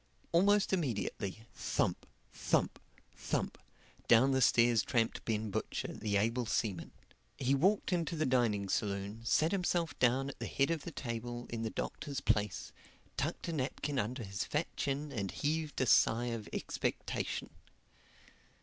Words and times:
Almost 0.31 0.73
immediately, 0.73 1.45
thump, 1.53 2.07
thump, 2.33 2.79
thump, 3.15 3.59
down 4.07 4.31
the 4.31 4.41
stairs 4.41 4.81
tramped 4.81 5.23
Ben 5.25 5.51
Butcher, 5.51 5.93
the 5.93 6.17
able 6.17 6.47
seaman. 6.47 6.91
He 7.37 7.53
walked 7.53 7.93
into 7.93 8.15
the 8.15 8.25
dining 8.25 8.67
saloon, 8.67 9.23
sat 9.23 9.51
himself 9.51 9.93
down 9.99 10.29
at 10.29 10.39
the 10.39 10.47
head 10.47 10.71
of 10.71 10.85
the 10.85 10.91
table 10.91 11.45
in 11.51 11.61
the 11.61 11.69
Doctor's 11.69 12.19
place, 12.19 12.71
tucked 13.15 13.47
a 13.49 13.53
napkin 13.53 13.99
under 13.99 14.23
his 14.23 14.43
fat 14.43 14.75
chin 14.75 15.11
and 15.11 15.29
heaved 15.29 15.79
a 15.79 15.85
sigh 15.85 16.31
of 16.33 16.49
expectation. 16.51 17.51